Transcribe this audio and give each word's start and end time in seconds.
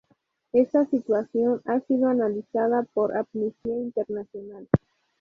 Está 0.51 0.85
situación 0.87 1.61
ha 1.65 1.79
sido 1.81 2.07
analizada 2.09 2.81
por 2.95 3.15
Amnistía 3.15 3.77
Internacional. 3.77 4.67